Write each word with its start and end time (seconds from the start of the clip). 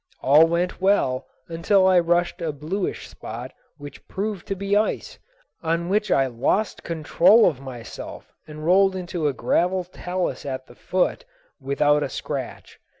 All 0.23 0.47
went 0.47 0.81
well 0.81 1.27
until 1.47 1.85
I 1.87 1.97
reached 1.99 2.41
a 2.41 2.51
bluish 2.51 3.07
spot 3.07 3.53
which 3.77 4.07
proved 4.07 4.47
to 4.47 4.55
be 4.55 4.75
ice, 4.75 5.19
on 5.61 5.89
which 5.89 6.09
I 6.09 6.25
lost 6.25 6.81
control 6.81 7.45
of 7.47 7.61
myself 7.61 8.33
and 8.47 8.65
rolled 8.65 8.95
into 8.95 9.27
a 9.27 9.33
gravel 9.33 9.83
talus 9.83 10.43
at 10.43 10.65
the 10.65 10.73
foot 10.73 11.23
without 11.59 12.01
a 12.01 12.09
scratch. 12.09 12.79